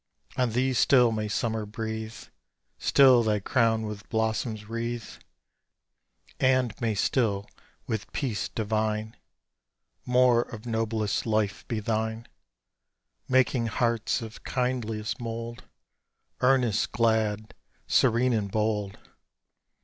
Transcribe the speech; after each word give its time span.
On 0.35 0.49
thee 0.49 0.73
still 0.73 1.11
may 1.11 1.27
summer 1.27 1.63
breathe, 1.63 2.15
Still 2.79 3.21
thy 3.21 3.39
crown 3.39 3.83
with 3.83 4.09
blossoms 4.09 4.67
wreathe; 4.67 5.07
And 6.39 6.73
may 6.81 6.95
still, 6.95 7.45
with 7.85 8.11
peace 8.11 8.49
divine, 8.49 9.15
More 10.03 10.41
of 10.41 10.65
noblest 10.65 11.27
life 11.27 11.67
be 11.67 11.79
thine: 11.79 12.27
Making 13.29 13.67
hearts 13.67 14.23
of 14.23 14.43
kindliest 14.43 15.19
mould 15.21 15.65
Earnest, 16.39 16.91
glad, 16.91 17.53
serene, 17.85 18.33
and 18.33 18.49
bold. 18.51 18.97